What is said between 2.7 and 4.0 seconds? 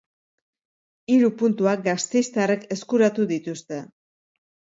eskuratu dituzte.